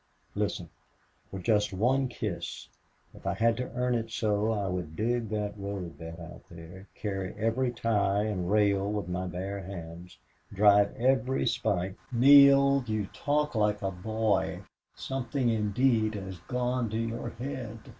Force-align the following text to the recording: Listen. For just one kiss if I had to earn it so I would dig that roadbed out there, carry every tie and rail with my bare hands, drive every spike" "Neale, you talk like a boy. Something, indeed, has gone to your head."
Listen. 0.33 0.71
For 1.29 1.37
just 1.37 1.73
one 1.73 2.07
kiss 2.07 2.69
if 3.13 3.27
I 3.27 3.35
had 3.35 3.55
to 3.57 3.69
earn 3.75 3.93
it 3.93 4.09
so 4.09 4.51
I 4.51 4.65
would 4.67 4.95
dig 4.95 5.29
that 5.29 5.55
roadbed 5.55 6.19
out 6.19 6.41
there, 6.49 6.87
carry 6.95 7.35
every 7.35 7.71
tie 7.71 8.23
and 8.23 8.49
rail 8.51 8.91
with 8.91 9.07
my 9.07 9.27
bare 9.27 9.59
hands, 9.61 10.17
drive 10.51 10.95
every 10.97 11.45
spike" 11.45 11.97
"Neale, 12.11 12.83
you 12.87 13.09
talk 13.13 13.53
like 13.53 13.83
a 13.83 13.91
boy. 13.91 14.63
Something, 14.95 15.49
indeed, 15.49 16.15
has 16.15 16.39
gone 16.47 16.89
to 16.89 16.97
your 16.97 17.29
head." 17.29 17.77